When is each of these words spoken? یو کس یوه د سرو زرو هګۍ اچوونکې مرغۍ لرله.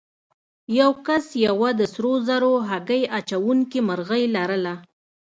یو 0.79 0.91
کس 1.07 1.25
یوه 1.45 1.69
د 1.79 1.81
سرو 1.93 2.13
زرو 2.27 2.53
هګۍ 2.69 3.01
اچوونکې 3.17 3.79
مرغۍ 3.87 4.23
لرله. 4.35 4.73